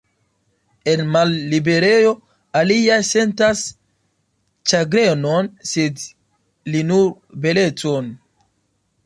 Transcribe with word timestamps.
En 0.91 1.01
malliberejo, 1.15 2.13
aliaj 2.61 2.97
sentas 3.09 3.61
ĉagrenon, 4.73 5.51
sed 5.75 6.03
li, 6.73 6.83
nur 6.91 7.07
belecon. 7.47 8.11